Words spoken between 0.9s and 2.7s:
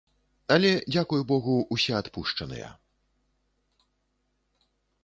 дзякуй богу, усе адпушчаныя.